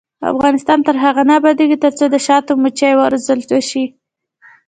[0.33, 3.85] افغانستان تر هغو نه ابادیږي، ترڅو د شاتو مچۍ وروزل نشي.